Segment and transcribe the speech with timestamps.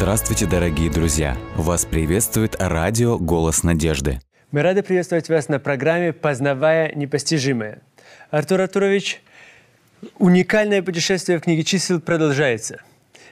[0.00, 1.36] Здравствуйте, дорогие друзья!
[1.56, 4.18] Вас приветствует радио «Голос надежды».
[4.50, 7.82] Мы рады приветствовать вас на программе «Познавая непостижимое».
[8.30, 9.20] Артур Артурович,
[10.18, 12.80] уникальное путешествие в книге чисел продолжается.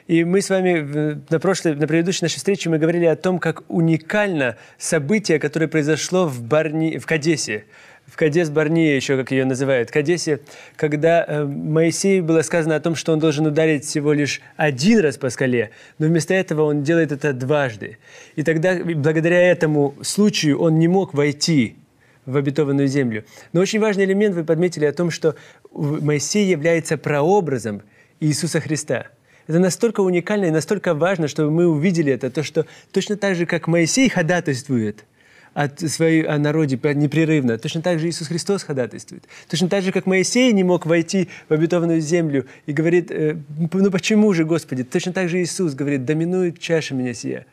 [0.09, 3.63] И мы с вами на, прошлой, на предыдущей нашей встрече мы говорили о том, как
[3.69, 7.65] уникально событие, которое произошло в, Барни, в Кадесе,
[8.11, 10.41] в Кадес Барния, еще как ее называют, Кадесе,
[10.77, 15.19] когда э, Моисею было сказано о том, что он должен ударить всего лишь один раз
[15.19, 17.99] по скале, но вместо этого он делает это дважды.
[18.35, 21.77] И тогда, благодаря этому случаю, он не мог войти
[22.25, 23.25] в обетованную землю.
[23.53, 25.35] Но очень важный элемент вы подметили о том, что
[25.73, 27.83] Моисей является прообразом
[28.21, 29.07] Иисуса Христа.
[29.47, 33.45] Это настолько уникально и настолько важно, чтобы мы увидели это, то, что точно так же,
[33.45, 35.05] как Моисей ходатайствует–
[35.59, 37.59] от своей, о народе непрерывно.
[37.59, 39.25] Точно так же Иисус Христос ходатайствует.
[39.51, 43.37] Точно так же, как Моисей не мог войти в обетованную землю и говорит, э,
[43.73, 44.85] ну почему же, Господи?
[44.85, 47.45] Точно так же Иисус говорит, доминует чаша меня сия.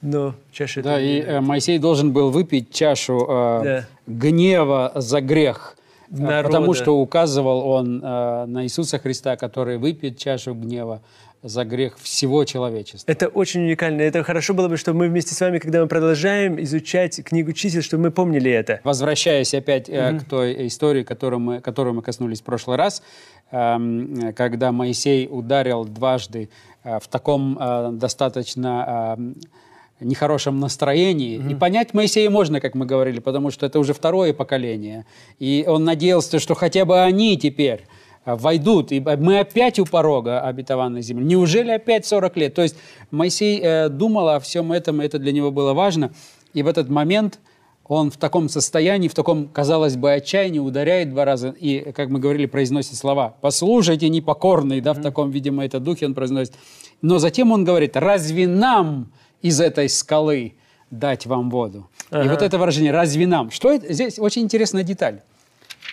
[0.00, 0.82] Но чаша...
[0.82, 3.86] Да, и э, Моисей должен был выпить чашу э, да.
[4.06, 5.76] гнева за грех.
[6.10, 6.48] Э, Народа.
[6.48, 11.02] Потому что указывал он э, на Иисуса Христа, который выпьет чашу гнева
[11.42, 13.10] за грех всего человечества.
[13.10, 14.02] Это очень уникально.
[14.02, 17.82] Это хорошо было бы, чтобы мы вместе с вами, когда мы продолжаем изучать книгу чисел,
[17.82, 18.80] чтобы мы помнили это.
[18.84, 20.20] Возвращаясь опять mm-hmm.
[20.20, 23.02] к той истории, которую мы, которую мы коснулись в прошлый раз,
[23.50, 26.48] э, когда Моисей ударил дважды
[26.84, 31.40] э, в таком э, достаточно э, нехорошем настроении.
[31.40, 31.52] Mm-hmm.
[31.52, 35.06] И понять Моисея можно, как мы говорили, потому что это уже второе поколение.
[35.40, 37.84] И он надеялся, что хотя бы они теперь
[38.24, 41.24] войдут, и мы опять у порога обетованной земли.
[41.24, 42.54] Неужели опять 40 лет?
[42.54, 42.76] То есть
[43.10, 46.12] Моисей э, думал о всем этом, и это для него было важно.
[46.54, 47.40] И в этот момент
[47.84, 52.20] он в таком состоянии, в таком, казалось бы, отчаянии ударяет два раза и, как мы
[52.20, 56.54] говорили, произносит слова «послушайте, непокорный», да, в таком, видимо, это духе он произносит.
[57.00, 60.54] Но затем он говорит «разве нам из этой скалы
[60.90, 62.24] дать вам воду?» ага.
[62.24, 63.92] И вот это выражение «разве нам?» Что это?
[63.92, 65.22] Здесь очень интересная деталь.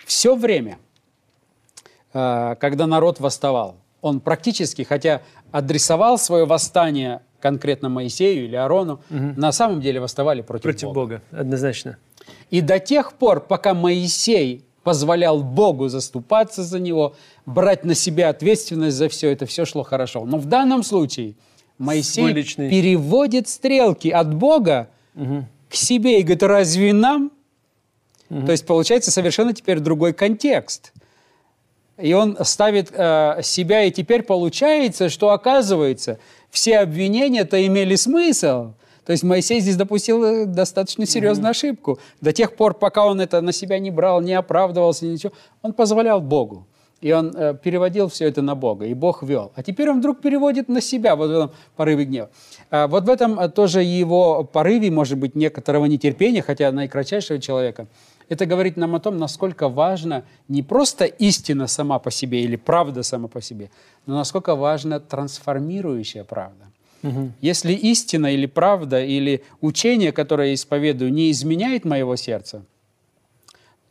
[0.06, 0.89] Все время– Э,
[2.12, 3.76] когда народ восставал.
[4.00, 5.22] Он практически, хотя
[5.52, 9.32] адресовал свое восстание конкретно Моисею или Аарону, угу.
[9.36, 11.22] на самом деле восставали против, против Бога.
[11.30, 11.40] Бога.
[11.40, 11.96] Однозначно.
[12.50, 17.14] И до тех пор, пока Моисей позволял Богу заступаться за него,
[17.46, 20.24] брать на себя ответственность за все это, все шло хорошо.
[20.24, 21.34] Но в данном случае
[21.78, 22.70] Моисей личный...
[22.70, 25.44] переводит стрелки от Бога угу.
[25.68, 27.30] к себе и говорит, разве нам?
[28.30, 28.46] Угу.
[28.46, 30.92] То есть получается совершенно теперь другой контекст–
[32.00, 36.18] и он ставит э, себя, и теперь получается, что оказывается,
[36.50, 38.72] все обвинения-то имели смысл.
[39.04, 41.50] То есть Моисей здесь допустил э, достаточно серьезную mm-hmm.
[41.50, 41.98] ошибку.
[42.20, 46.20] До тех пор, пока он это на себя не брал, не оправдывался, ничего, он позволял
[46.20, 46.66] Богу.
[47.00, 49.52] И он э, переводил все это на Бога, и Бог вел.
[49.54, 52.28] А теперь он вдруг переводит на себя, вот в этом порыве гнева.
[52.70, 57.86] А вот в этом э, тоже его порыве, может быть, некоторого нетерпения, хотя наикратчайшего человека–
[58.30, 63.02] это говорит нам о том, насколько важна не просто истина сама по себе или правда
[63.02, 63.70] сама по себе,
[64.06, 66.66] но насколько важна трансформирующая правда.
[67.02, 67.32] Угу.
[67.40, 72.62] Если истина или правда или учение, которое я исповедую, не изменяет моего сердца,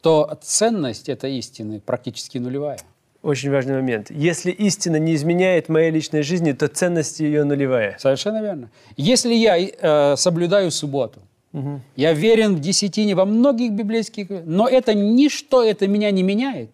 [0.01, 2.79] то ценность этой истины практически нулевая.
[3.21, 4.09] Очень важный момент.
[4.09, 7.97] Если истина не изменяет моей личной жизни, то ценность ее нулевая.
[7.99, 8.69] Совершенно верно.
[8.95, 11.19] Если я э, соблюдаю субботу,
[11.53, 11.81] Угу.
[11.95, 14.27] Я верен в десятине во многих библейских...
[14.29, 16.69] Но это ничто, это меня не меняет.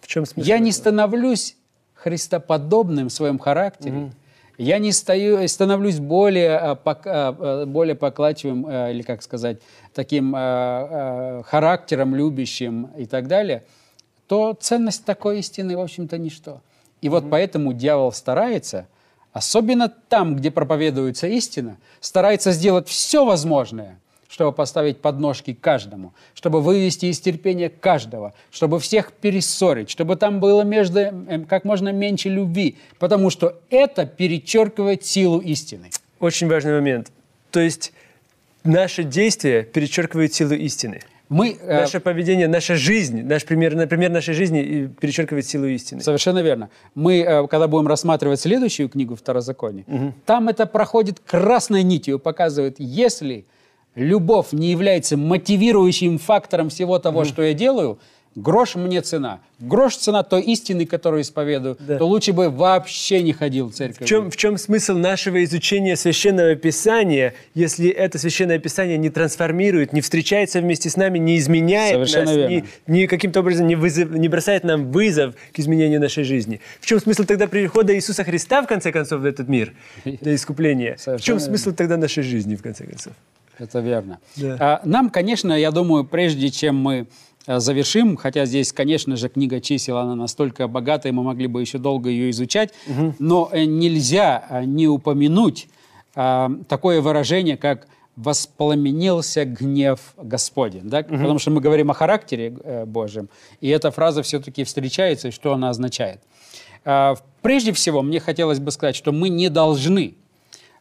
[0.00, 0.46] В чем смысл?
[0.46, 1.56] Я не становлюсь
[1.94, 3.96] христоподобным в своем характере.
[3.96, 4.10] Угу.
[4.58, 9.58] Я не стою, становлюсь более, а, а, более покладчивым, или, как сказать,
[9.94, 13.64] таким характером любящим и так далее,
[14.28, 16.60] то ценность такой истины, в общем-то, ничто.
[17.02, 18.86] И вот поэтому дьявол старается–
[19.36, 27.06] особенно там, где проповедуется истина, старается сделать все возможное, чтобы поставить подножки каждому, чтобы вывести
[27.06, 32.78] из терпения каждого, чтобы всех перессорить, чтобы там было между эм, как можно меньше любви,
[32.98, 35.90] потому что это перечеркивает силу истины.
[36.18, 37.12] Очень важный момент.
[37.50, 37.92] То есть
[38.64, 41.02] наше действие перечеркивает силу истины.
[41.28, 46.00] Мы, э, Наше поведение, наша жизнь, наш пример, например, нашей жизни перечеркивает силу истины.
[46.00, 46.68] Совершенно верно.
[46.94, 50.14] Мы, э, когда будем рассматривать следующую книгу Второзакония, угу.
[50.24, 53.46] там это проходит красной нитью, показывает, если
[53.96, 57.26] любовь не является мотивирующим фактором всего того, угу.
[57.26, 57.98] что я делаю,
[58.36, 59.40] грош мне цена.
[59.58, 61.96] Грош цена той истины, которую исповедую, да.
[61.96, 64.06] то лучше бы вообще не ходил в церковь.
[64.06, 69.94] В чем, в чем смысл нашего изучения Священного Писания, если это Священное Писание не трансформирует,
[69.94, 72.66] не встречается вместе с нами, не изменяет Совершенно нас, верно.
[72.86, 76.60] не, не каким-то образом не, вызов, не бросает нам вызов к изменению нашей жизни?
[76.80, 79.72] В чем смысл тогда прихода Иисуса Христа, в конце концов, в этот мир,
[80.04, 80.96] для искупления?
[80.98, 83.14] Совершенно в чем смысл тогда нашей жизни, в конце концов?
[83.58, 84.18] Это верно.
[84.36, 84.56] Да.
[84.60, 87.06] А, нам, конечно, я думаю, прежде чем мы
[87.46, 92.10] завершим, хотя здесь, конечно же, книга чисел, она настолько богатая, мы могли бы еще долго
[92.10, 93.14] ее изучать, угу.
[93.18, 95.68] но э, нельзя э, не упомянуть
[96.14, 101.00] а, такое выражение, как «воспламенился гнев Господень», да?
[101.00, 101.18] угу.
[101.18, 102.50] потому что мы говорим о характере
[102.86, 103.28] Божьем,
[103.60, 106.20] и эта фраза все-таки встречается, и что она означает.
[106.84, 110.14] А, прежде всего, мне хотелось бы сказать, что мы не должны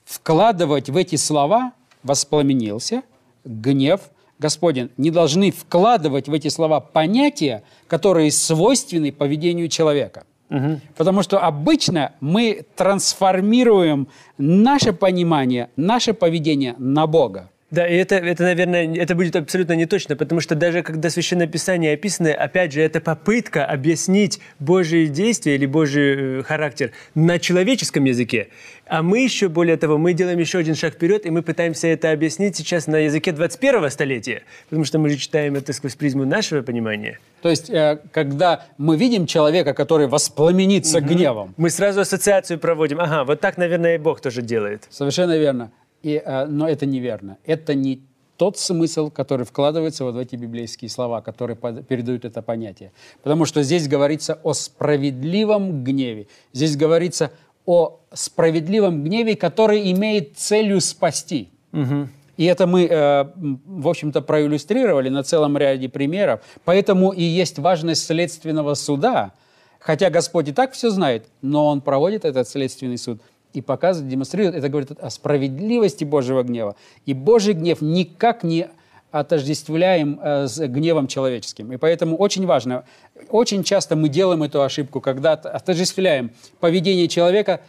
[0.05, 1.73] вкладывать в эти слова
[2.03, 3.01] «воспламенился»,
[3.43, 4.01] «гнев»,
[4.39, 10.25] Господень, не должны вкладывать в эти слова понятия, которые свойственны поведению человека.
[10.49, 10.81] Угу.
[10.97, 17.49] Потому что обычно мы трансформируем наше понимание, наше поведение на Бога.
[17.75, 21.45] Да, и это, это, наверное, это будет абсолютно не точно, потому что даже когда Священное
[21.45, 28.05] Писание описано, опять же, это попытка объяснить Божие действия или Божий э, характер на человеческом
[28.05, 28.47] языке.
[28.87, 32.11] А мы еще, более того, мы делаем еще один шаг вперед, и мы пытаемся это
[32.11, 36.61] объяснить сейчас на языке 21 столетия, потому что мы же читаем это сквозь призму нашего
[36.61, 37.19] понимания.
[37.41, 41.07] То есть, э, когда мы видим человека, который воспламенится угу.
[41.07, 41.53] гневом...
[41.57, 43.01] Мы сразу ассоциацию проводим.
[43.01, 44.83] Ага, вот так, наверное, и Бог тоже делает.
[44.89, 45.71] Совершенно верно.
[46.05, 47.37] И, э, но это неверно.
[47.45, 48.03] Это не
[48.37, 52.91] тот смысл, который вкладывается вот в эти библейские слова, которые передают это понятие.
[53.23, 56.27] Потому что здесь говорится о справедливом гневе.
[56.53, 57.31] Здесь говорится
[57.65, 61.49] о справедливом гневе, который имеет целью спасти.
[61.73, 62.07] Угу.
[62.37, 63.25] И это мы, э,
[63.65, 66.41] в общем-то, проиллюстрировали на целом ряде примеров.
[66.65, 69.31] Поэтому и есть важность следственного суда.
[69.79, 73.21] Хотя Господь и так все знает, но Он проводит этот следственный суд–
[73.55, 76.75] и показывает, демонстрирует, это говорит о справедливости Божьего гнева.
[77.05, 78.67] И Божий гнев никак не
[79.11, 81.71] отождествляем э, с гневом человеческим.
[81.71, 82.83] И поэтому очень важно,
[83.29, 87.61] очень часто мы делаем эту ошибку, когда отождествляем поведение человека,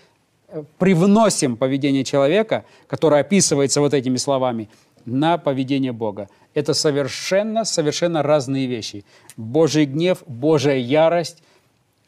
[0.48, 4.68] э, привносим поведение человека, которое описывается вот этими словами,
[5.04, 6.28] на поведение Бога.
[6.52, 9.04] Это совершенно, совершенно разные вещи.
[9.36, 11.42] Божий гнев, Божья ярость–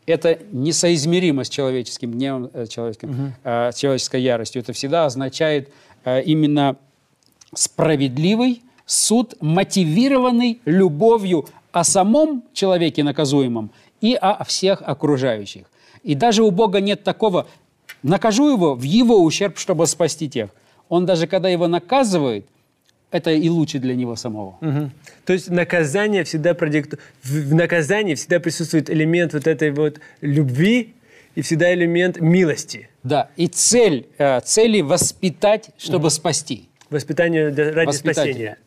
[0.08, 3.32] это несоизмеримо с человеческим гневом, э, человеческим, угу.
[3.44, 4.62] э, человеческой яростью.
[4.62, 5.72] Это всегда означает
[6.05, 6.76] э, именно
[7.55, 13.70] справедливый суд, мотивированный любовью о самом человеке наказуемом
[14.00, 15.66] и о всех окружающих.
[16.02, 17.46] И даже у Бога нет такого
[18.02, 20.50] «накажу его в его ущерб, чтобы спасти тех».
[20.88, 22.46] Он даже когда его наказывает–
[23.10, 24.58] это и лучше для него самого.
[24.60, 24.90] Угу.
[25.25, 26.99] То есть наказание всегда продикту...
[27.22, 30.94] в наказании всегда присутствует элемент вот этой вот любви
[31.34, 32.90] и всегда элемент милости.
[33.02, 36.10] Да, и цель, э, цели воспитать, чтобы угу.
[36.10, 36.69] спасти.
[36.90, 38.58] Воспитание ради спасения.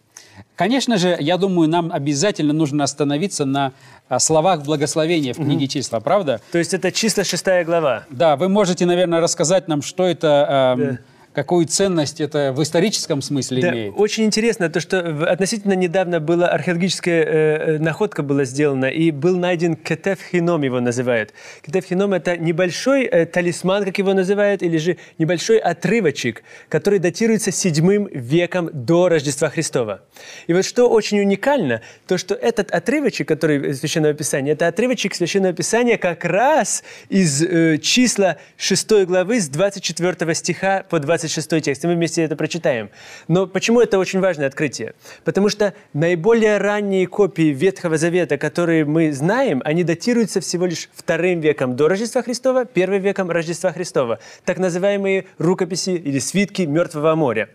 [0.56, 3.74] Конечно же, я думаю, нам обязательно нужно остановиться на
[4.10, 5.72] а, словах благословения в книге угу.
[5.72, 6.40] числа, правда?
[6.52, 8.06] То есть это числа шестая глава.
[8.10, 10.76] Да, вы можете, наверное, рассказать нам, что это...
[10.78, 10.98] Э, да
[11.34, 13.94] какую ценность это в историческом смысле да, имеет.
[13.98, 15.00] Очень интересно то, что
[15.30, 20.80] относительно недавно была археологическая э, э, находка была сделана, и был найден кетеф хином, его
[20.80, 21.34] называют.
[21.66, 27.52] Кетеф хином– это небольшой э, талисман, как его называют, или же небольшой отрывочек, который датируется
[27.52, 30.02] седьмым веком до Рождества Христова.
[30.48, 35.16] И вот что очень уникально, то, что этот отрывочек, который из Священного Писания, это отрывочек
[35.16, 41.62] Священного Писания как раз из э, числа 6 главы с 24 стиха по 20 26
[41.62, 42.90] текст, и мы вместе это прочитаем.
[43.28, 44.94] Но почему это очень важное открытие?
[45.24, 51.40] Потому что наиболее ранние копии Ветхого Завета, которые мы знаем, они датируются всего лишь вторым
[51.40, 54.20] веком до Рождества Христова, первым веком Рождества Христова.
[54.46, 57.50] Так называемые рукописи или свитки Мертвого моря.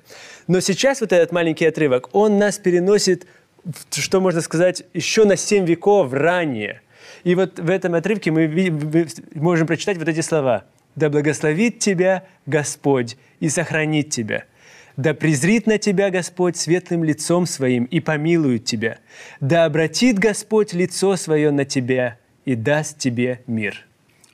[0.46, 3.26] Но сейчас вот этот маленький отрывок, он нас переносит,
[3.90, 6.82] что можно сказать, еще на 7 веков ранее.
[7.24, 8.48] И вот в этом отрывке мы
[9.34, 10.64] можем прочитать вот эти слова–
[10.96, 14.44] да благословит тебя Господь и сохранит тебя.
[14.96, 18.98] Да презрит на тебя Господь светлым лицом своим и помилует тебя.
[19.40, 23.86] Да обратит Господь лицо свое на тебя и даст тебе мир.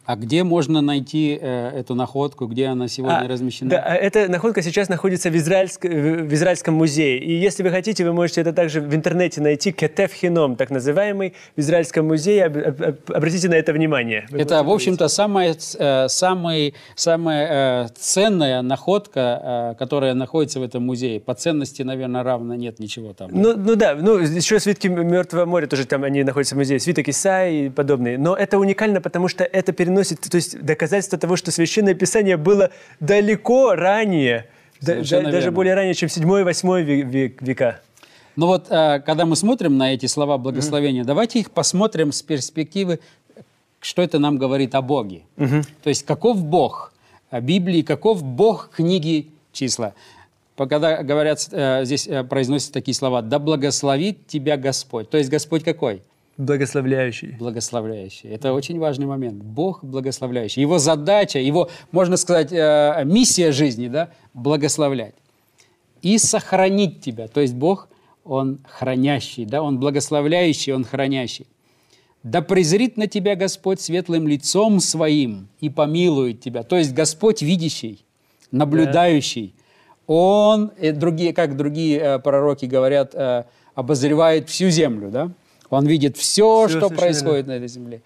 [0.04, 3.71] А где можно найти э, эту находку, где она сегодня а, размещена?
[3.71, 7.21] Да, эта находка сейчас находится в, израильск, в Израильском музее.
[7.21, 9.71] И если вы хотите, вы можете это также в интернете найти.
[9.71, 12.47] Кетев Хином, так называемый, в Израильском музее.
[12.47, 14.26] Об, об, обратите на это внимание.
[14.30, 20.64] Вы это, в общем-то, самая, э, самая, самая э, ценная находка, э, которая находится в
[20.64, 21.21] этом музее.
[21.21, 23.30] По ценности, наверное, равно нет ничего там.
[23.32, 26.80] Ну, ну да, ну еще свитки Мертвого моря тоже там они находятся в музее.
[26.80, 28.18] Свиток Исаи и подобные.
[28.18, 32.37] Но это уникально, потому что это переносится приносит то есть доказательство того, что Священное Писание
[32.37, 32.70] было
[33.00, 34.46] далеко ранее,
[34.80, 35.52] да, даже верно.
[35.52, 36.82] более ранее, чем 7-8
[37.40, 37.80] века.
[38.34, 41.06] Ну вот, э, когда мы смотрим на эти слова благословения, mm-hmm.
[41.06, 43.00] давайте их посмотрим с перспективы,
[43.80, 45.22] что это нам говорит о Боге.
[45.37, 45.66] Mm-hmm.
[45.82, 46.94] То есть, каков Бог
[47.30, 49.92] Библии, каков Бог книги числа.
[50.56, 55.11] Когда говорят, э, здесь э, произносятся такие слова, «Да благословит тебя Господь».
[55.11, 56.02] То есть, Господь какой?
[56.38, 57.36] Благословляющий.
[57.38, 58.30] Благословляющий.
[58.30, 59.42] Это очень важный момент.
[59.42, 60.62] Бог благословляющий.
[60.62, 65.14] Его задача, его, можно сказать, э, миссия жизни, да, благословлять.
[66.00, 67.28] И сохранить тебя.
[67.28, 67.88] То есть Бог,
[68.24, 71.46] Он хранящий, да, Он благословляющий, Он хранящий.
[72.22, 76.62] Да презрит на тебя Господь светлым лицом своим и помилует тебя.
[76.62, 78.04] То есть Господь видящий,
[78.50, 79.54] наблюдающий.
[79.56, 79.62] Да.
[80.06, 85.30] Он, и другие, как другие э, пророки говорят, э, обозревает всю землю, да?
[85.73, 88.02] Он видит все, все что происходит на этой земле.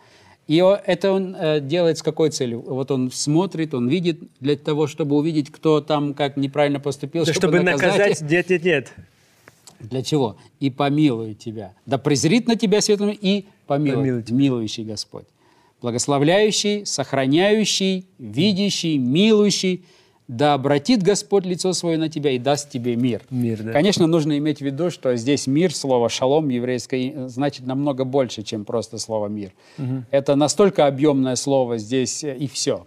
[0.46, 2.60] И это он э, делает с какой целью?
[2.60, 7.32] Вот он смотрит, он видит для того, чтобы увидеть, кто там как неправильно поступил, да
[7.32, 8.20] чтобы, чтобы наказать.
[8.20, 8.92] Нет, нет, нет.
[9.80, 10.36] Для чего?
[10.60, 11.74] И помилует тебя.
[11.84, 13.98] Да презрит на тебя светлым и помилует.
[13.98, 14.30] помилует.
[14.30, 15.26] Милующий Господь.
[15.82, 19.84] Благословляющий, сохраняющий, видящий, милующий–
[20.28, 23.22] да обратит Господь лицо свое на тебя и даст тебе мир.
[23.30, 23.72] Мир, да.
[23.72, 28.64] Конечно, нужно иметь в виду, что здесь мир, слово шалом еврейское, значит намного больше, чем
[28.64, 29.52] просто слово мир.
[29.78, 30.04] Угу.
[30.10, 32.86] Это настолько объемное слово здесь э, и все.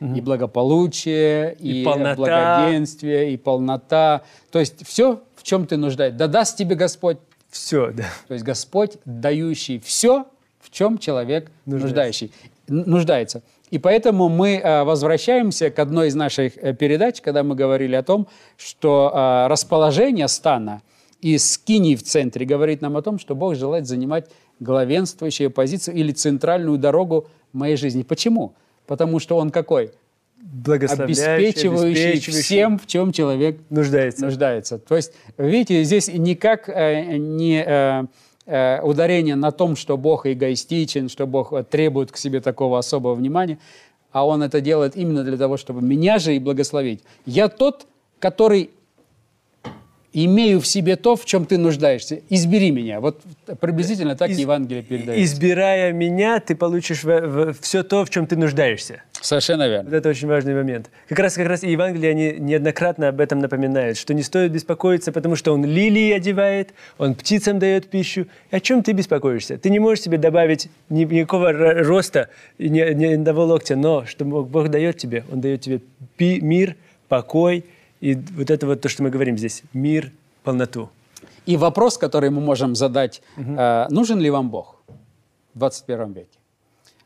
[0.00, 0.14] Угу.
[0.14, 2.16] И благополучие, и, и полнота.
[2.16, 4.22] благоденствие, и полнота.
[4.50, 6.18] То есть все, в чем ты нуждаешься.
[6.18, 7.18] Да даст тебе Господь.
[7.50, 8.04] Все, да.
[8.26, 10.26] То есть Господь, дающий все,
[10.60, 11.86] в чем человек нуждается.
[11.86, 12.32] нуждающий,
[12.68, 13.42] нуждается.
[13.70, 18.02] И поэтому мы э, возвращаемся к одной из наших э, передач, когда мы говорили о
[18.02, 20.82] том, что э, расположение стана
[21.20, 26.12] и скини в центре говорит нам о том, что Бог желает занимать главенствующую позицию или
[26.12, 28.02] центральную дорогу моей жизни.
[28.02, 28.54] Почему?
[28.86, 29.92] Потому что Он какой?
[30.66, 34.24] Обеспечивающий, обеспечивающий всем, в чем человек нуждается.
[34.24, 34.78] нуждается.
[34.78, 38.08] То есть, видите, здесь никак не
[38.52, 43.60] Э, ударение на том, что Бог эгоистичен, что Бог требует к себе такого особого внимания,
[44.10, 47.04] а Он это делает именно для того, чтобы меня же и благословить.
[47.26, 47.86] Я тот,
[48.18, 48.70] который
[50.12, 52.20] имею в себе то, в чем ты нуждаешься.
[52.28, 53.00] Избери меня.
[53.00, 53.20] Вот
[53.60, 55.18] приблизительно так Из, Евангелие передает.
[55.20, 59.02] Избирая меня, ты получишь в, в, все то, в чем ты нуждаешься.
[59.20, 59.90] Совершенно верно.
[59.90, 60.90] Вот это очень важный момент.
[61.08, 65.12] Как раз, как раз и Евангелие они неоднократно об этом напоминают, что не стоит беспокоиться,
[65.12, 68.26] потому что Он лилии одевает, Он птицам дает пищу.
[68.50, 69.58] И о чем ты беспокоишься?
[69.58, 74.68] Ты не можешь себе добавить ни, никакого роста, ни, ни одного локтя, но что Бог,
[74.68, 75.80] дает тебе, Он дает тебе
[76.16, 76.76] пи, мир,
[77.08, 77.64] покой,
[78.00, 80.88] и вот это вот то, что мы говорим здесь, мир, полноту.
[81.46, 83.54] И вопрос, который мы можем задать, угу.
[83.56, 84.82] э, нужен ли вам Бог
[85.54, 86.38] в 21 веке?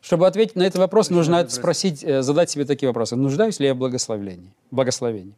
[0.01, 1.55] Чтобы ответить на этот вопрос, Очень нужно вопрос.
[1.55, 3.17] спросить, э, задать себе такие вопросы.
[3.17, 4.53] Нуждаюсь ли я в благословении?
[4.71, 5.35] благословении?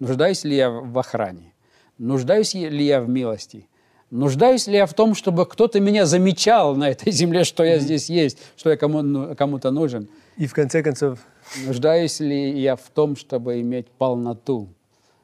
[0.00, 1.52] Нуждаюсь ли я в охране?
[1.98, 3.66] Нуждаюсь ли я в милости?
[4.10, 8.10] Нуждаюсь ли я в том, чтобы кто-то меня замечал на этой земле, что я здесь
[8.10, 10.08] есть, что я кому, ну, кому-то нужен?
[10.36, 11.20] И в конце концов...
[11.66, 14.68] Нуждаюсь ли я в том, чтобы иметь полноту?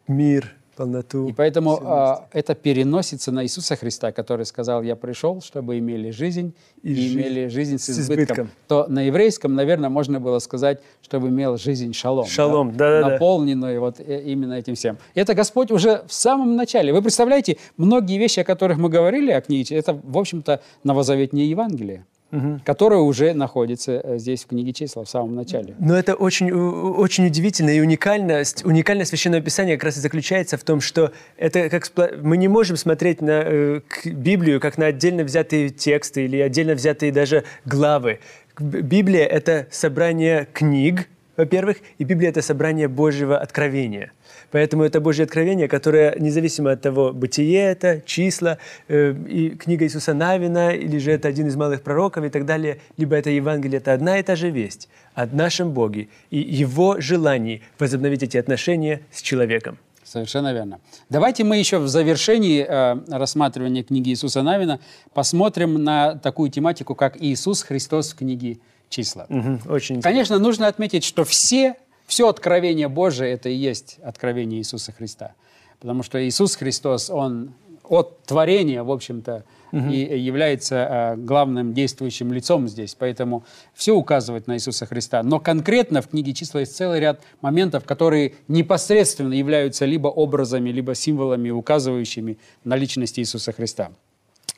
[0.09, 1.29] Мир, полноту.
[1.29, 6.55] И поэтому а, это переносится на Иисуса Христа, который сказал, я пришел, чтобы имели жизнь
[6.83, 8.05] и, и имели жизнь с избытком.
[8.05, 8.51] с избытком.
[8.69, 12.27] То на еврейском, наверное, можно было сказать, чтобы имел жизнь шалом.
[12.27, 14.99] Шалом, да, да, наполненную вот э, именно этим всем.
[15.15, 16.93] Это Господь уже в самом начале.
[16.93, 22.05] Вы представляете, многие вещи, о которых мы говорили о книге, это, в общем-то, новозаветнее Евангелие
[22.33, 22.61] угу.
[22.65, 25.75] которая уже находится э, здесь в книге числа в самом начале.
[25.79, 28.65] Но это очень, очень удивительно и уникальность.
[28.65, 31.91] Уникальность Священного Писания как раз и заключается в том, что это как
[32.23, 37.13] мы не можем смотреть на э, Библию как на отдельно взятые тексты или отдельно взятые
[37.13, 38.21] даже главы.
[38.59, 44.13] Библия— это собрание книг, во-первых, и Библия— это собрание Божьего откровения.
[44.57, 48.57] Поэтому это Божье откровение, которое независимо от того, бытие это, числа,
[48.89, 52.79] э, и книга Иисуса Навина, или же это один из малых пророков и так далее,
[52.97, 57.61] либо это Евангелие, это одна и та же весть о нашем Боге и Его желании
[57.79, 59.77] возобновить эти отношения с человеком.
[60.05, 60.81] Совершенно верно.
[61.11, 64.81] Давайте мы еще в завершении э, рассматривания книги Иисуса Навина
[65.13, 68.57] посмотрим на такую тематику, как Иисус Христос в книге
[68.89, 69.27] числа.
[69.29, 71.75] Угу, очень Конечно, нужно отметить, что все,
[72.07, 75.35] все откровение Божие– это и есть откровение Иисуса Христа.
[75.81, 77.53] Потому что Иисус Христос, Он
[77.89, 79.89] от творения, в общем-то, угу.
[79.89, 82.95] и является а, главным действующим лицом здесь.
[82.99, 83.45] Поэтому
[83.75, 85.23] все указывает на Иисуса Христа.
[85.23, 90.95] Но конкретно в книге числа есть целый ряд моментов, которые непосредственно являются либо образами, либо
[90.95, 93.91] символами, указывающими на личность Иисуса Христа.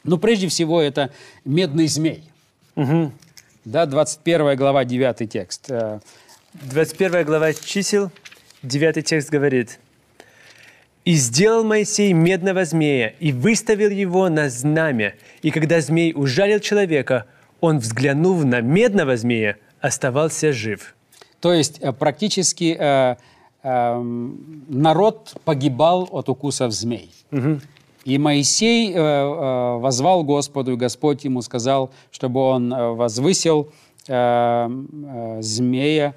[0.04, 1.10] Но прежде всего это
[1.44, 2.24] медный змей.
[2.76, 3.12] Угу.
[3.64, 5.70] Да, 21 глава, 9 текст.
[6.62, 8.10] 21 э, глава чисел,
[8.62, 9.78] 9 текст говорит.
[11.04, 15.14] «И сделал Моисей медного змея, и выставил его на знамя.
[15.42, 17.26] И когда змей ужалил человека,
[17.60, 20.94] он, взглянув на медного змея, оставался жив».
[21.40, 23.16] То есть э, практически э,
[23.62, 24.02] э,
[24.68, 27.12] народ погибал от укусов змей.
[27.30, 27.60] Угу.
[28.04, 33.70] И Моисей э, э, возвал Господу, и Господь ему сказал, чтобы он э, возвысил
[35.40, 36.14] змея,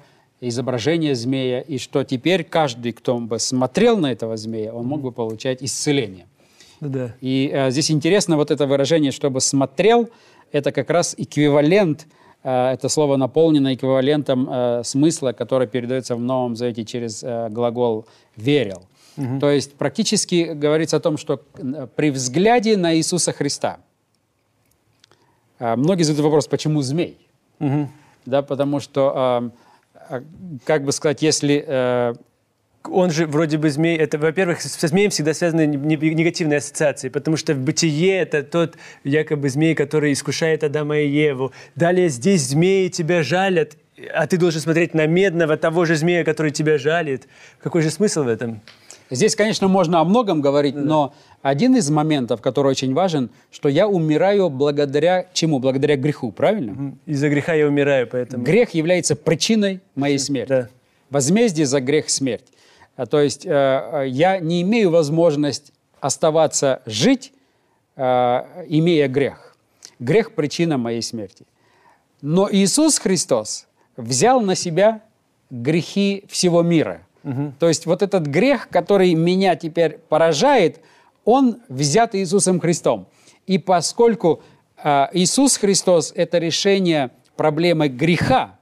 [0.48, 5.12] изображение змея, и что теперь каждый, кто бы смотрел на этого змея, он мог бы
[5.12, 6.26] получать исцеление.
[6.80, 7.14] Да.
[7.20, 10.08] И э, здесь интересно вот это выражение, чтобы смотрел,
[10.50, 12.06] это как раз эквивалент,
[12.42, 18.06] э, это слово наполнено эквивалентом э, смысла, который передается в Новом Завете через э, глагол
[18.36, 18.82] «верил».
[19.16, 19.40] Угу.
[19.40, 23.78] То есть практически говорится о том, что э, при взгляде на Иисуса Христа,
[25.62, 27.16] а, многие задают вопрос, почему змей?
[27.60, 27.88] Угу.
[28.26, 29.50] Да, потому что, а,
[30.64, 32.14] как бы сказать, если э,
[32.84, 37.54] он же вроде бы змей, это, во-первых, со змеем всегда связаны негативные ассоциации, потому что
[37.54, 41.52] в бытие это тот якобы змей, который искушает Адама и Еву.
[41.74, 43.76] Далее здесь змеи тебя жалят,
[44.12, 47.28] а ты должен смотреть на медного того же змея, который тебя жалит.
[47.62, 48.60] Какой же смысл в этом?
[49.12, 50.80] Здесь, конечно, можно о многом говорить, да.
[50.80, 55.58] но один из моментов, который очень важен, что я умираю благодаря чему?
[55.58, 56.96] Благодаря греху, правильно?
[57.04, 58.42] Из-за греха я умираю, поэтому...
[58.42, 60.48] Грех является причиной моей смерти.
[60.48, 60.68] Да.
[61.10, 62.46] Возмездие за грех– смерть.
[62.96, 67.34] А, то есть э, э, я не имею возможность оставаться жить,
[67.96, 68.02] э,
[68.68, 69.56] имея грех.
[69.98, 71.44] Грех– причина моей смерти.
[72.22, 73.66] Но Иисус Христос
[73.98, 75.02] взял на себя
[75.50, 77.54] грехи всего мира– Угу.
[77.58, 80.80] То есть вот этот грех, который меня теперь поражает,
[81.24, 83.06] он взят Иисусом Христом.
[83.46, 84.42] И поскольку
[84.82, 88.58] э, Иисус Христос– это решение проблемы греха,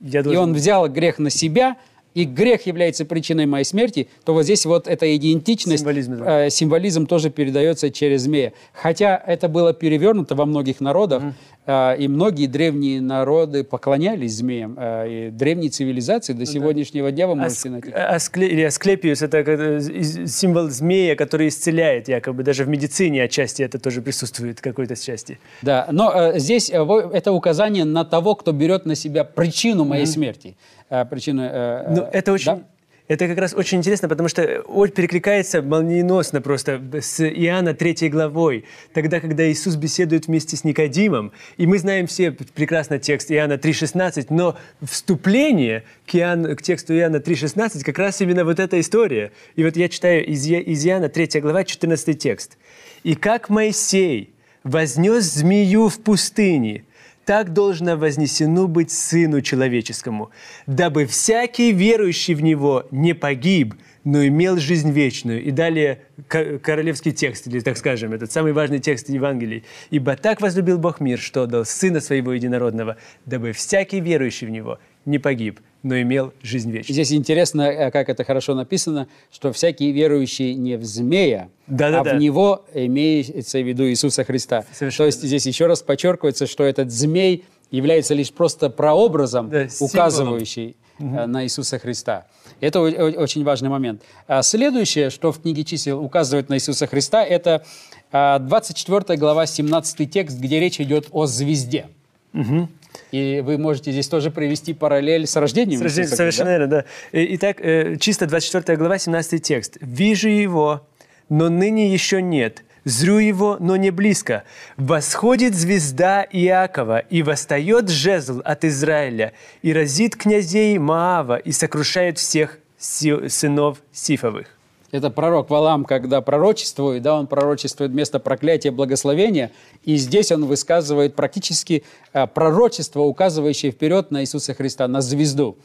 [0.00, 0.40] Я должен...
[0.40, 1.76] и Он взял грех на себя–
[2.14, 6.46] и грех является причиной моей смерти, то вот здесь вот эта идентичность, символизм, да.
[6.46, 8.52] э, символизм тоже передается через змея.
[8.72, 11.32] Хотя это было перевернуто во многих народах, mm
[11.66, 14.76] э, и многие древние народы поклонялись змеям.
[14.78, 17.90] Э, и древние цивилизации до ну, сегодняшнего дня вы можете найти.
[17.90, 18.48] Аскле...
[18.48, 19.80] Или Асклепиус– это
[20.26, 22.42] символ змея, который исцеляет якобы.
[22.42, 25.38] Даже в медицине отчасти это тоже присутствует какой-то части.
[25.62, 26.76] Да, но э, здесь э,
[27.12, 30.56] это указание на того, кто берет на себя причину моей mm смерти.
[30.94, 31.42] Э, причину...
[31.42, 32.56] Э, ну, это очень...
[32.56, 32.62] Да?
[33.06, 39.20] Это как раз очень интересно, потому что перекликается молниеносно просто с Иоанна 3 главой, тогда,
[39.20, 41.32] когда Иисус беседует вместе с Никодимом.
[41.58, 47.16] И мы знаем все прекрасно текст Иоанна 3,16, но вступление к, Иоанн, к тексту Иоанна
[47.16, 49.32] 3,16 как раз именно вот эта история.
[49.54, 52.56] И вот я читаю из, из Иоанна 3 глава 14 текст.
[53.02, 56.84] «И как Моисей вознес змею в пустыне,
[57.24, 60.30] так должно вознесено быть Сыну Человеческому,
[60.66, 65.42] дабы всякий верующий в Него не погиб, но имел жизнь вечную.
[65.42, 69.64] И далее королевский текст, или так скажем, этот самый важный текст Евангелий.
[69.90, 74.78] «Ибо так возлюбил Бог мир, что дал Сына Своего Единородного, дабы всякий верующий в Него
[75.06, 76.94] не погиб, но имел жизнь вечную.
[76.94, 82.00] Здесь интересно, э, как это хорошо написано, что всякий верующий не в змея, да, да,
[82.00, 82.14] а да.
[82.14, 84.64] в него имеется в виду Иисуса Христа.
[84.72, 85.04] Совершенно.
[85.04, 90.76] То есть здесь еще раз подчеркивается, что этот змей является лишь просто прообразом, да, указывающий
[90.98, 91.26] угу.
[91.26, 92.26] на Иисуса Христа.
[92.60, 94.02] Это очень важный момент.
[94.26, 97.62] А следующее, что в книге чисел указывает на Иисуса Христа, это
[98.10, 101.88] 24 а, глава, 17 текст, где речь идет о звезде.
[102.32, 102.68] Угу.
[103.10, 105.80] И вы можете здесь тоже провести параллель с рождением.
[105.80, 106.84] С рождением, Иисуса, совершенно верно, да.
[107.12, 109.76] Итак, э, чисто 24 глава, 17 текст.
[109.80, 110.86] «Вижу его,
[111.28, 112.64] но ныне еще нет.
[112.84, 114.44] Зрю его, но не близко.
[114.76, 122.58] Восходит звезда Иакова, и восстает жезл от Израиля, и разит князей Маава, и сокрушает всех
[122.78, 124.48] сынов Сифовых».
[124.94, 129.50] Это пророк Валам, когда пророчествует, да, он пророчествует вместо проклятия благословения,
[129.84, 135.56] и здесь он высказывает практически э, пророчество, указывающее вперед на Иисуса Христа, на звезду.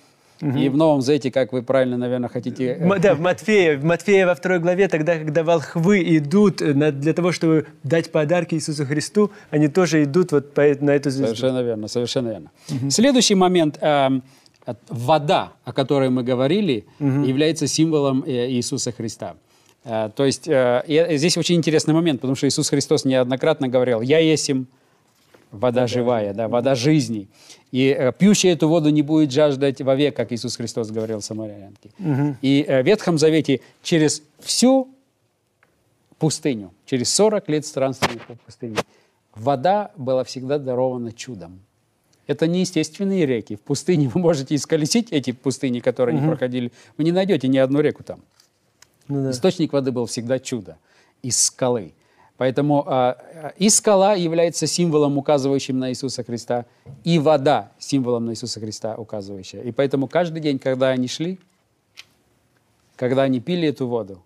[0.42, 2.74] И в Новом Завете, как вы правильно, наверное, хотите...
[2.80, 7.14] М- Да, в Матфея, в Матфея во второй главе, тогда, когда волхвы идут на- для
[7.14, 11.36] того, чтобы дать подарки Иисусу Христу, они тоже идут вот по, на эту звезду.
[11.36, 12.52] Совершенно верно, совершенно верно.
[12.90, 13.78] Следующий момент.
[13.82, 14.24] эм,
[14.90, 19.36] вода, о которой мы говорили, является символом э, Иисуса Христа.
[19.84, 24.02] Э, То есть э, и здесь очень интересный момент, потому что Иисус Христос неоднократно говорил,
[24.02, 24.68] «Я есим
[25.52, 27.28] вода живая, да, вода жизни.
[27.72, 31.92] И пьющий эту воду не будет жаждать вовек, как Иисус Христос говорил самарянке.
[32.42, 34.90] И э, в Ветхом Завете через всю
[36.18, 38.78] пустыню, через 40 лет странствия по пустыне,
[39.36, 41.62] вода была всегда дарована чудом.
[42.30, 43.56] Это не естественные реки.
[43.56, 46.72] В пустыне вы можете исколесить эти пустыни, которые не проходили.
[46.96, 48.20] Вы не найдете ни одну реку там.
[49.08, 49.32] Ну да.
[49.32, 50.78] Источник воды был всегда чудо
[51.24, 51.92] из скалы.
[52.38, 53.18] Поэтому а,
[53.58, 56.68] и скала является символом, указывающим на Иисуса Христа,
[57.04, 59.64] и вода символом на Иисуса Христа, указывающая.
[59.64, 61.40] И поэтому каждый день, когда они шли,
[62.96, 64.24] когда они пили эту воду,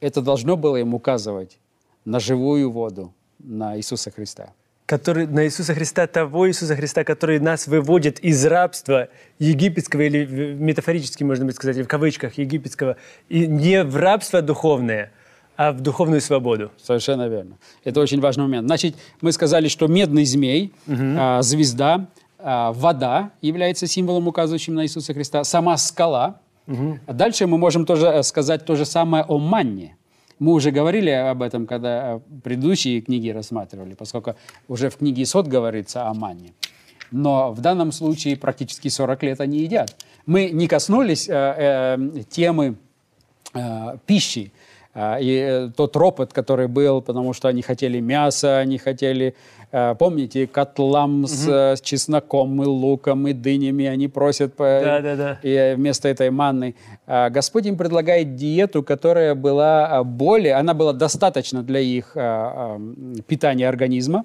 [0.00, 1.58] это должно было им указывать
[2.06, 4.54] на живую воду, на Иисуса Христа.
[4.92, 10.60] Который на Иисуса Христа, того Иисуса Христа, который нас выводит из рабства египетского, или в-
[10.60, 12.96] метафорически, можно бы сказать, или в кавычках египетского,
[13.30, 15.10] и не в рабство духовное,
[15.56, 16.70] а в духовную свободу.
[16.76, 17.56] Совершенно верно.
[17.84, 18.66] Это очень важный момент.
[18.66, 20.74] Значит, мы сказали, что медный змей,
[21.18, 22.06] а, звезда,
[22.38, 26.38] а, вода является символом, указывающим на Иисуса Христа, сама скала.
[27.06, 29.96] А Дальше мы можем тоже э, сказать то же самое о манне.
[30.42, 34.34] Мы уже говорили об этом, когда э, предыдущие книги рассматривали, поскольку
[34.66, 36.52] уже в книге Исход говорится о манне.
[37.12, 39.96] Но в данном случае практически 40 лет они едят.
[40.26, 42.74] Мы не коснулись э, э, темы
[43.54, 44.50] э, пищи.
[44.94, 49.34] А, И э, тот ропот, который был, потому что они хотели мяса, они хотели,
[49.72, 55.38] э, помните, котлам с, э, с чесноком и луком и дынями, они просят по- Да-да-да.
[55.42, 56.74] и э, вместо этой манны.
[57.06, 62.12] А, Господь им предлагает диету, которая была а, более, она была достаточна для их
[63.26, 64.24] питания организма.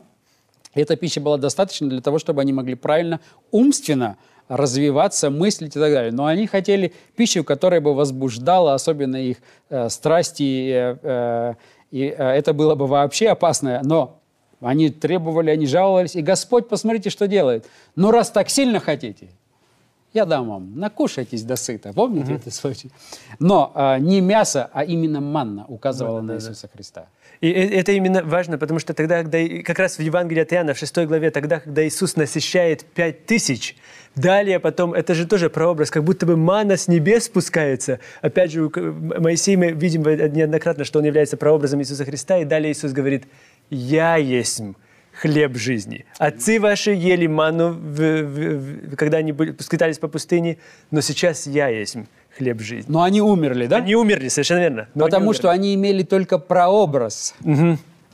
[0.75, 3.19] Эта пища была достаточна для того, чтобы они могли правильно,
[3.51, 6.11] умственно развиваться, мыслить и так далее.
[6.11, 9.37] Но они хотели пищу, которая бы возбуждала особенно их
[9.69, 11.53] э, страсти, э, э,
[11.91, 13.81] и э, это было бы вообще опасно.
[13.83, 14.19] Но
[14.61, 17.69] они требовали, они жаловались, и Господь, посмотрите, что делает.
[17.95, 19.29] Ну, раз так сильно хотите,
[20.13, 21.93] я дам вам, накушайтесь до сыта.
[21.93, 22.89] Помните это случай?
[23.39, 27.07] Но а, не мясо, а именно манна указывала на Иисуса Христа.
[27.41, 30.73] И э- это именно важно, потому что тогда, когда как раз в Евангелии от Иоанна,
[30.73, 33.75] в 6 главе, тогда, когда Иисус насыщает пять тысяч,
[34.15, 37.99] далее потом, это же тоже прообраз, как будто бы мана с небес спускается.
[38.21, 42.91] Опять же, Моисей мы видим неоднократно, что он является прообразом Иисуса Христа, и далее Иисус
[42.91, 43.25] говорит,
[43.69, 44.61] «Я есть
[45.13, 46.05] хлеб жизни.
[46.19, 48.57] Отцы ваши ели ману, в- в-
[48.91, 50.57] в- когда они скитались по пустыне,
[50.91, 51.97] но сейчас я есть
[52.37, 52.91] хлеб жизни».
[52.91, 53.77] Но они умерли, да?
[53.77, 54.87] Они умерли, совершенно верно.
[54.93, 55.37] но они Потому умерли.
[55.37, 57.35] что они имели только прообраз.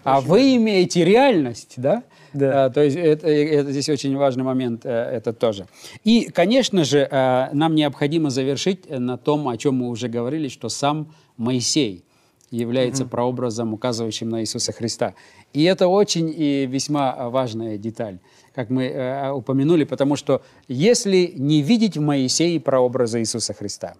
[0.03, 2.03] А вы имеете реальность, да?
[2.33, 2.65] Да.
[2.65, 5.67] А, то есть это, это здесь очень важный момент, э, это тоже.
[6.03, 10.47] И, конечно же, э, нам необходимо завершить э, на том, о чем мы уже говорили,
[10.47, 12.03] что сам Моисей
[12.49, 15.13] является прообразом, указывающим на Иисуса Христа.
[15.53, 18.19] И это очень и весьма важная деталь,
[18.53, 23.95] как мы э, упомянули, потому что если не видеть в Моисее прообраза Иисуса Христа,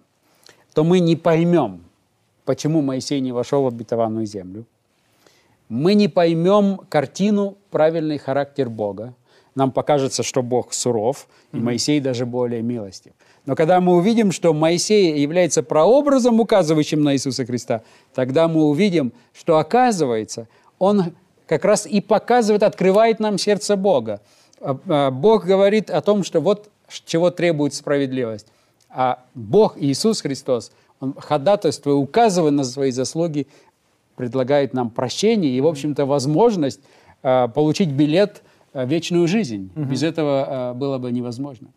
[0.74, 1.84] то мы не поймем,
[2.44, 4.66] почему Моисей не вошел в обетованную землю.
[5.68, 9.14] Мы не поймем картину, правильный характер Бога.
[9.54, 13.12] Нам покажется, что Бог суров, и Моисей даже более милостив.
[13.46, 17.82] Но когда мы увидим, что Моисей является прообразом, указывающим на Иисуса Христа,
[18.14, 21.14] тогда мы увидим, что оказывается, он
[21.46, 24.20] как раз и показывает, открывает нам сердце Бога.
[24.60, 26.68] А, а, Бог говорит о том, что вот
[27.06, 28.48] чего требует справедливость.
[28.94, 33.48] А Бог, Иисус Христос, Он ходатайствуя, указывая на свои заслуги,
[34.14, 36.80] предлагает нам прощение и, в общем-то, возможность
[37.24, 39.70] э, получить билет э, в вечную жизнь.
[39.74, 41.68] Без этого э, было бы невозможно.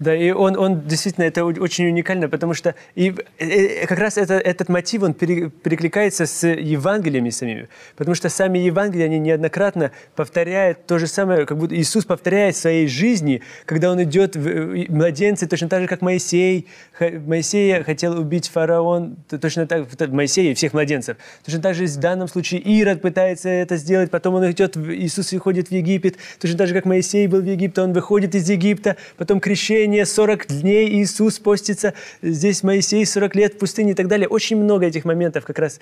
[0.00, 4.16] Да, и он, он действительно, это очень уникально, потому что и, э, э, как раз
[4.16, 9.90] это, этот мотив, он пере- перекликается с Евангелиями самими, потому что сами Евангелия, они неоднократно
[10.16, 14.86] повторяют то же самое, как будто Иисус повторяет в своей жизни, когда он идет, в,
[14.88, 16.66] младенцы, точно так же, как Моисей,
[16.98, 22.26] Моисея хотел убить фараон, точно так, Моисея и всех младенцев, точно так же в данном
[22.28, 26.74] случае Ирод пытается это сделать, потом он идет, Иисус выходит в Египет, точно так же,
[26.74, 31.94] как Моисей был в Египте, он выходит из Египта, потом крещение, 40 дней Иисус постится,
[32.22, 34.28] здесь Моисей 40 лет в пустыне и так далее.
[34.28, 35.80] Очень много этих моментов как раз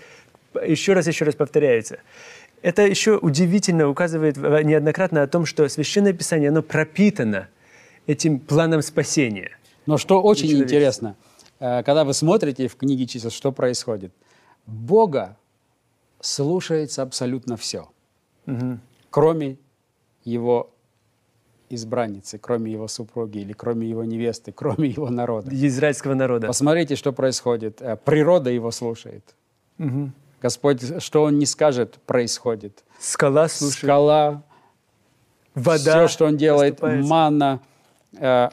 [0.66, 1.98] еще раз, еще раз повторяются.
[2.62, 7.48] Это еще удивительно указывает в- неоднократно о том, что Священное Писание, оно пропитано
[8.06, 9.56] этим планом спасения.
[9.86, 11.16] Но что очень интересно,
[11.60, 14.12] э, когда вы смотрите в книге чисел, что происходит?
[14.66, 15.36] Бога
[16.20, 17.88] слушается абсолютно все,
[18.46, 18.78] угу.
[19.10, 19.56] кроме
[20.24, 20.70] его
[21.70, 25.50] избранницы, кроме его супруги или кроме его невесты, кроме его народа.
[25.52, 26.46] Израильского народа.
[26.46, 27.81] Посмотрите, что происходит.
[27.81, 29.24] Э, природа его слушает.
[29.78, 30.11] Угу.
[30.40, 32.85] Господь, что он не скажет, происходит.
[33.00, 33.78] Скала слушает.
[33.78, 34.42] Скала,
[35.54, 36.07] вода.
[36.07, 37.61] Все, что он делает, манна,
[38.16, 38.48] э,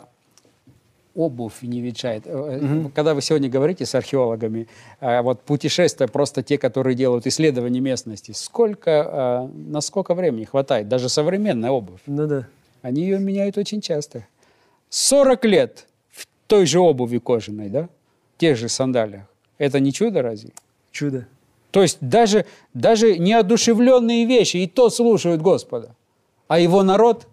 [1.15, 2.27] обувь не ветшает.
[2.27, 2.91] Угу.
[2.93, 4.67] Когда вы сегодня говорите с археологами,
[4.99, 10.87] э, вот путешествия, просто те, которые делают исследования местности, сколько, э, на сколько времени хватает?
[10.87, 12.01] Даже современная обувь.
[12.05, 12.47] Ну да.
[12.85, 14.27] Они ее меняют очень часто.
[14.89, 17.89] 40 лет в той же обуви кожаной, да?
[18.35, 19.23] В тех же сандалиях.
[19.57, 20.51] Это не чудо разве?
[20.91, 21.25] Чудо.
[21.71, 22.45] То есть даже,
[22.75, 25.95] даже неодушевленные вещи и то слушают Господа.
[26.47, 27.27] А его народ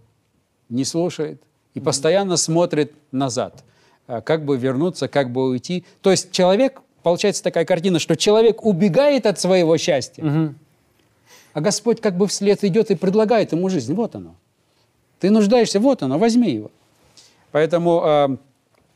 [0.70, 1.42] не слушает
[1.74, 3.62] и постоянно смотрит назад.
[4.06, 5.84] А, как бы вернуться, как бы уйти.
[6.00, 10.54] То есть человек, получается такая картина, что человек убегает от своего счастья, угу.
[11.52, 13.92] а Господь как бы вслед идет и предлагает ему жизнь.
[13.92, 14.34] Вот оно.
[15.22, 16.72] Ты нуждаешься, вот оно, возьми его.
[17.52, 18.36] Поэтому э,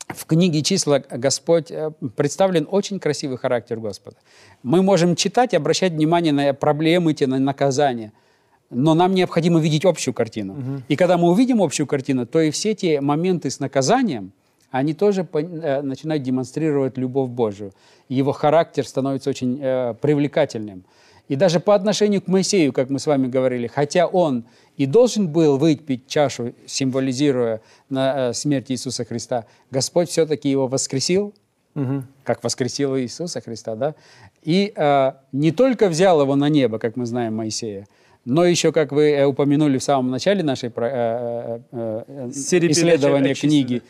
[0.08, 4.16] в книге «Числа» Господь э, представлен очень красивый характер Господа.
[4.64, 8.12] Мы можем читать, обращать внимание на проблемы, те, на наказания,
[8.70, 10.54] но нам необходимо видеть общую картину.
[10.54, 10.82] Угу.
[10.88, 14.32] И когда мы увидим общую картину, то и все те моменты с наказанием–
[14.70, 17.72] они тоже э, начинают демонстрировать любовь Божию.
[18.08, 20.84] Его характер становится очень э, привлекательным.
[21.28, 24.44] И даже по отношению к Моисею, как мы с вами говорили, хотя он
[24.76, 31.34] и должен был выпить чашу, символизируя на, э, смерть Иисуса Христа, Господь все-таки его воскресил,
[31.74, 32.04] угу.
[32.24, 33.94] как воскресил Иисуса Христа, да?
[34.42, 37.86] И э, не только взял его на небо, как мы знаем Моисея,
[38.26, 43.82] но еще, как вы э, упомянули в самом начале нашей э, э, э исследования книги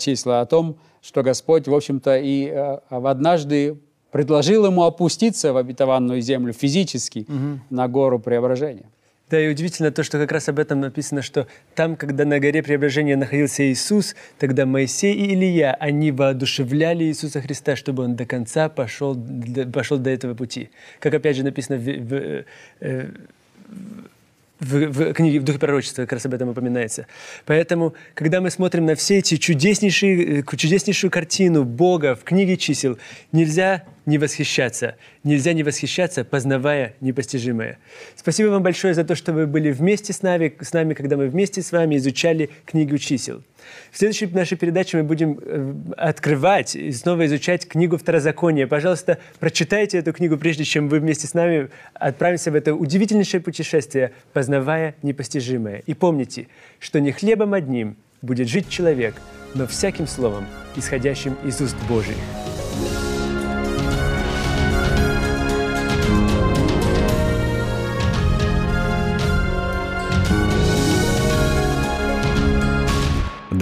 [0.00, 2.48] «Числа», о том, что Господь, в общем-то, и
[2.88, 3.78] однажды
[4.14, 7.58] предложил ему опуститься в обетованную землю физически угу.
[7.70, 8.84] на гору преображения.
[9.28, 12.62] Да, и удивительно то, что как раз об этом написано, что там, когда на горе
[12.62, 18.68] преображения находился Иисус, тогда Моисей и Илья, они воодушевляли Иисуса Христа, чтобы он до конца
[18.68, 19.20] пошел,
[19.72, 20.70] пошел до этого пути.
[21.00, 22.44] Как опять же написано в, в,
[22.80, 23.06] в
[24.60, 27.08] в, в книге «В духе пророчества» как раз об этом упоминается.
[27.46, 32.96] Поэтому, когда мы смотрим на все эти чудеснейшие, э, чудеснейшую картину Бога в книге чисел,
[33.32, 34.96] нельзя не восхищаться.
[35.22, 37.78] Нельзя не восхищаться, познавая непостижимое.
[38.16, 41.28] Спасибо вам большое за то, что вы были вместе с нами, с нами когда мы
[41.28, 43.42] вместе с вами изучали книгу чисел.
[43.90, 48.66] В следующей нашей передаче мы будем э, открывать и снова изучать книгу Второзакония.
[48.66, 54.12] Пожалуйста, прочитайте эту книгу, прежде чем вы вместе с нами отправимся в это удивительнейшее путешествие,
[54.32, 55.82] познавая непостижимое.
[55.86, 59.14] И помните, что не хлебом одним будет жить человек,
[59.54, 62.16] но всяким словом, исходящим из уст Божьих.